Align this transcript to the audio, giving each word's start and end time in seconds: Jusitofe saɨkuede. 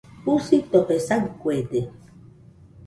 Jusitofe 0.23 0.95
saɨkuede. 1.07 1.79